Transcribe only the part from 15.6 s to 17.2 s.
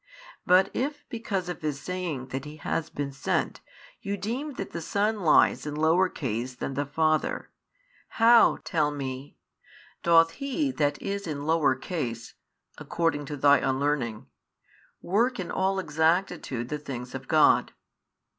exactitude the things